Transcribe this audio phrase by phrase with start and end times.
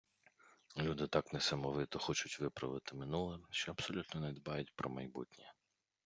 [0.77, 5.53] Люди так несамовито хочуть виправити минуле, що абсолютно не дбають про майбутнє.